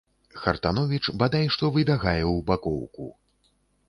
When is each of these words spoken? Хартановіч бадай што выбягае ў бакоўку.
Хартановіч 0.43 1.01
бадай 1.23 1.45
што 1.55 1.69
выбягае 1.75 2.21
ў 2.33 2.47
бакоўку. 2.49 3.07